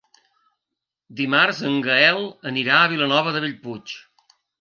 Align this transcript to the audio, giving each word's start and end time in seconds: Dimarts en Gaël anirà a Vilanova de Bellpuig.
Dimarts 1.19 1.59
en 1.69 1.75
Gaël 1.87 2.21
anirà 2.53 2.79
a 2.79 2.87
Vilanova 2.95 3.35
de 3.37 3.43
Bellpuig. 3.45 3.95